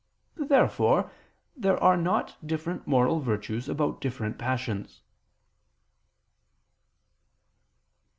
Therefore 0.47 1.11
there 1.55 1.77
are 1.77 1.95
not 1.95 2.35
different 2.43 2.87
moral 2.87 3.19
virtues 3.19 3.69
about 3.69 4.01
different 4.01 4.39
passions. 4.39 5.03